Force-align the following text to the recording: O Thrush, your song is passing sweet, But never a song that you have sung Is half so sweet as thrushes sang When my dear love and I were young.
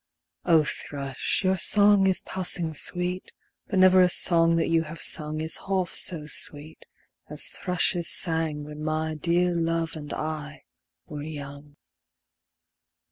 O 0.45 0.63
Thrush, 0.63 1.43
your 1.43 1.59
song 1.59 2.07
is 2.07 2.23
passing 2.23 2.73
sweet, 2.73 3.33
But 3.67 3.77
never 3.77 4.01
a 4.01 4.09
song 4.09 4.55
that 4.55 4.67
you 4.67 4.81
have 4.81 4.99
sung 4.99 5.39
Is 5.41 5.59
half 5.67 5.91
so 5.91 6.25
sweet 6.25 6.87
as 7.29 7.49
thrushes 7.49 8.09
sang 8.09 8.63
When 8.63 8.83
my 8.83 9.13
dear 9.13 9.53
love 9.53 9.95
and 9.95 10.11
I 10.11 10.63
were 11.05 11.21
young. 11.21 11.75